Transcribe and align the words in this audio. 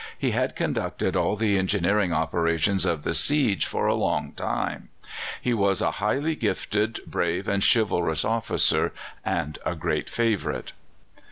He 0.17 0.31
had 0.31 0.55
conducted 0.55 1.15
all 1.15 1.35
the 1.35 1.59
engineering 1.59 2.11
operations 2.11 2.85
of 2.87 3.03
the 3.03 3.13
siege 3.13 3.67
for 3.67 3.85
a 3.85 3.93
long 3.93 4.31
time. 4.31 4.89
He 5.39 5.53
was 5.53 5.79
a 5.79 5.91
highly 6.01 6.33
gifted, 6.35 6.99
brave 7.05 7.47
and 7.47 7.63
chivalrous 7.63 8.25
officer, 8.25 8.93
and 9.23 9.59
a 9.63 9.75
great 9.75 10.09
favourite." 10.09 10.71